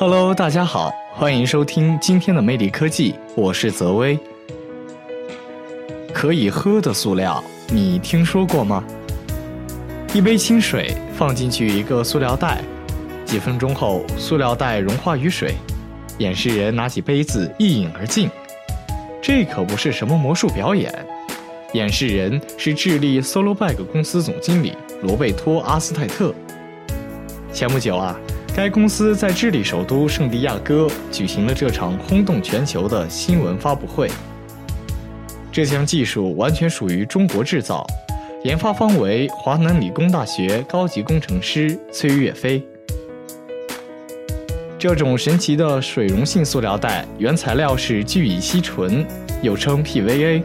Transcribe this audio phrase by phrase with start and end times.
[0.00, 4.16] Hello，大家好，欢迎收听今天的魅力科技，我是泽威。
[6.14, 8.84] 可以喝的塑料，你听说过吗？
[10.14, 12.62] 一杯清水放进去一个塑料袋，
[13.24, 15.56] 几分钟后，塑料袋融化于水，
[16.18, 18.30] 演示人拿起杯子一饮而尽。
[19.20, 20.94] 这可不是什么魔术表演，
[21.72, 26.32] 演示人是智利 Solobag 公司总经理罗贝托·阿斯泰特。
[27.52, 28.16] 前不久啊，
[28.58, 34.10] 该公司在智利首都圣地亚哥举行了这场轰动全球的新闻发布会。
[35.52, 37.86] 这项技术完全属于中国制造，
[38.42, 42.60] 研发方为华南理工大学高级工程师崔岳飞。
[44.76, 49.06] 这种神奇的水溶性塑料袋原材料是聚乙烯醇，
[49.40, 50.42] 又称 PVA。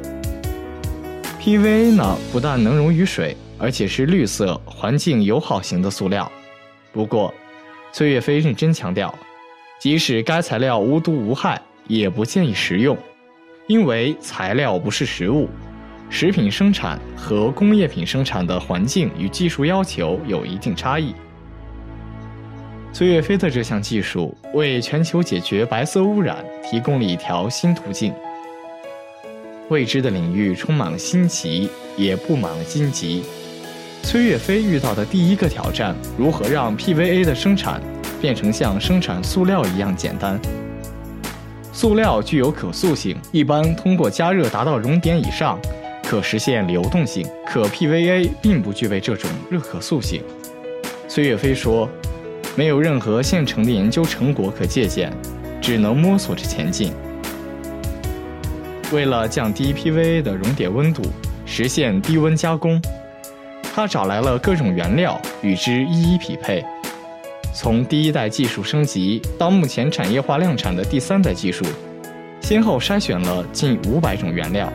[1.42, 6.32] PVA 呢，不但能溶于水，而且是绿色、环境友好型的塑料。
[6.92, 7.34] 不过，
[7.94, 9.14] 崔岳飞认真强调，
[9.80, 12.98] 即使该材料无毒无害，也不建议食用。
[13.68, 15.48] 因为材料不是食物，
[16.10, 21.14] 食品生产和工业品生产的环境与技术要求有一定差异。
[22.92, 28.12] 崔岳飞的这项技术为全球解决白色污染提供了一条新途径。
[29.70, 33.24] 未知的领域充满了新奇，也布满了荆棘。
[34.04, 37.82] 崔岳飞遇到的第一个挑战：如何让 PVA 的生产
[38.22, 40.40] 变成像生产塑料一样简单？
[41.72, 45.58] 塑料具有可塑性，一般通过加热达到熔点以上，
[46.04, 47.26] 可实现流动性。
[47.48, 50.22] 可 PVA 并不具备这种热可塑性。
[51.08, 51.90] 崔岳飞说
[52.56, 55.12] ：“没有任何现成的研究成果可借鉴，
[55.62, 56.92] 只能摸索着前进。”
[58.92, 61.02] 为了降低 PVA 的熔点温度，
[61.46, 62.80] 实现低温加工，
[63.76, 66.64] 他找来了各种原料与之一一匹配。
[67.52, 71.66] 从第一代技术升级到目前产业化量产的第三代技术，
[72.40, 74.72] 先后筛选了近五百种原料，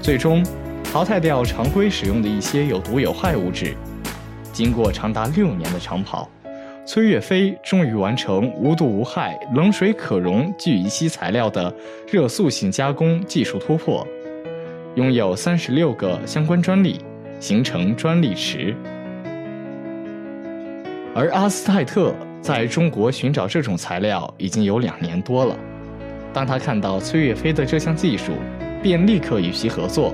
[0.00, 0.44] 最终
[0.84, 3.74] 淘汰掉常规使用的一些有毒有害物质。
[4.52, 6.30] 经过长达六年的长跑，
[6.86, 11.74] 崔岳飞终于完成无毒无害、冷水可溶聚乙烯材料的
[12.08, 14.06] 热塑性加工技术突破，
[14.94, 17.00] 拥有三十六个相关专利，
[17.40, 18.74] 形成专利池。
[21.14, 25.56] 而阿斯泰特在中国寻找这种材料已经有两年多了。
[26.32, 28.32] 当他看到崔岳飞的这项技术，
[28.82, 30.12] 便立刻与其合作，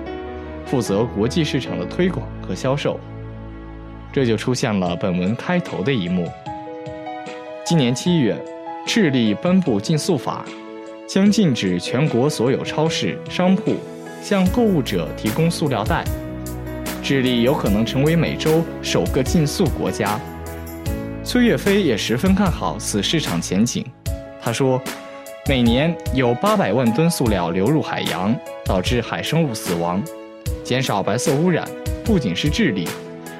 [0.66, 3.00] 负责国际市场的推广和销售。
[4.12, 6.28] 这就出现了本文开头的一幕。
[7.64, 8.36] 今年七月，
[8.86, 10.44] 智利颁布禁塑法，
[11.06, 13.76] 将禁止全国所有超市、商铺
[14.20, 16.04] 向购物者提供塑料袋。
[17.10, 20.16] 智利有可能成为美洲首个禁塑国家。
[21.24, 23.84] 崔岳飞也十分看好此市场前景。
[24.40, 24.80] 他说
[25.48, 28.32] ：“每年有八百万吨塑料流入海洋，
[28.64, 30.00] 导致海生物死亡。
[30.62, 31.68] 减少白色污染
[32.04, 32.86] 不仅是智利，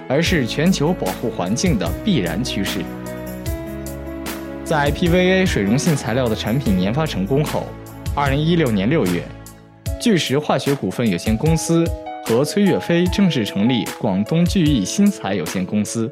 [0.08, 2.81] 而是全球保护环境的必然趋势。”
[4.66, 7.69] 在 PVA 水溶性材料的产品研发成功后，
[8.16, 9.22] 二零一六年六月，
[10.00, 11.88] 巨石化学股份有限公司
[12.30, 16.08] 和崔岳飞正式成立广东聚益新材有限公司。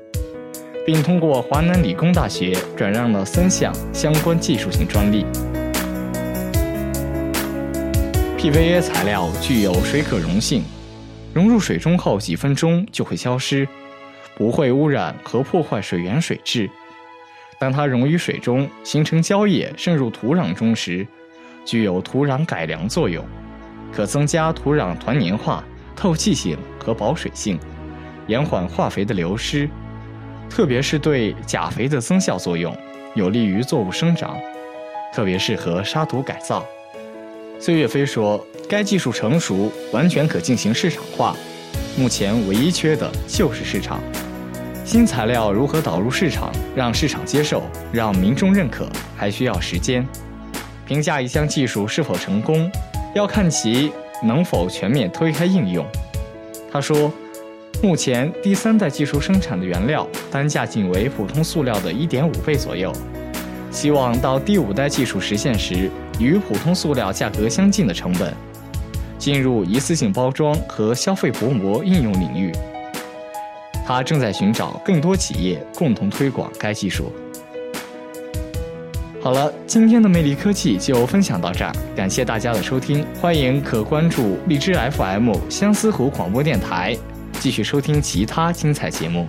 [0.84, 5.24] 并通过华南理工大学转让了三项相关技术性专利。
[8.36, 10.64] PVA 材料具有水可溶性，
[11.32, 13.68] 融入水中后几分钟就会消失，
[14.36, 16.68] 不会污染和破坏水源水质。
[17.60, 21.06] 当它溶于水中形成胶液渗入土壤中时，
[21.64, 23.24] 具有土壤改良作用，
[23.92, 25.62] 可增加土壤团粘化、
[25.98, 27.58] 透气性和保水性，
[28.28, 29.68] 延缓化肥的流失。
[30.48, 32.74] 特别是对钾肥的增效作用，
[33.16, 34.38] 有利于作物生长，
[35.12, 36.64] 特别适合沙土改造。
[37.58, 41.34] 崔岳飞说，该技术成熟，完全可进行市场化。
[41.98, 44.00] 目前唯一缺的就是市场。
[44.84, 50.06] 新材料如何导入市场，让市场接受，让民众认可，还需要时间。
[50.86, 52.70] 评价一项技术是否成功，
[53.14, 53.92] 要看其
[54.22, 55.86] 能否全面推开应用。
[56.70, 57.12] 他说。
[57.80, 62.92] 目前第三代技术生产的原料单价仅为普通塑料的一点五倍左右，
[63.70, 65.88] 希望到第五代技术实现时，
[66.18, 68.34] 与普通塑料价格相近的成本，
[69.16, 72.50] 进入一次性包装和消费薄膜应用领域。
[73.86, 77.12] 他正在寻找更多企业共同推广该技术。
[79.20, 86.96] 好了，今天的魅力科技就分享到这儿，感谢大家的收听，欢迎可关注荔枝 FM 相思湖广播电台。
[87.32, 89.26] 继续收听其他精彩节目。